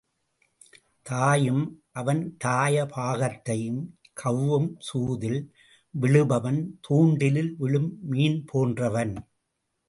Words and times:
தாயம் 1.01 1.83
அவன் 1.91 2.35
தாய 2.37 2.85
பாகத்தைக் 2.85 3.87
கவ்வும், 4.13 4.75
சூதில் 4.79 5.53
விழுபவன் 6.01 6.79
துண்டி 6.89 7.31
லில் 7.31 7.55
விழும் 7.57 7.97
மீன் 8.01 8.43
போன்றவன். 8.45 9.27